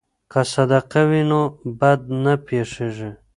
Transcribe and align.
که 0.31 0.41
صدقه 0.53 1.01
وي 1.09 1.21
نو 1.29 1.41
بد 1.79 2.01
نه 2.23 2.33
پیښیږي. 2.47 3.11